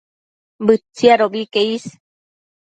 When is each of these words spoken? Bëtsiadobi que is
Bëtsiadobi 0.65 1.43
que 1.53 1.61
is 1.75 1.85